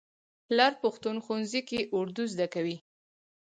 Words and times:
لر 0.57 0.73
پښتون 0.83 1.15
ښوونځي 1.25 1.61
کې 1.69 1.79
اردو 1.97 2.23
زده 2.33 2.47
کوي. 2.53 2.77